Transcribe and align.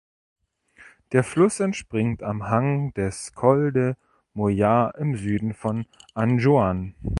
Der 1.11 1.23
Fluss 1.23 1.59
entspringt 1.59 2.23
am 2.23 2.49
Hang 2.49 2.91
des 2.95 3.33
Col 3.35 3.71
de 3.71 3.93
Moya 4.33 4.89
im 4.97 5.15
Süden 5.15 5.53
von 5.53 5.85
Anjouan. 6.15 6.95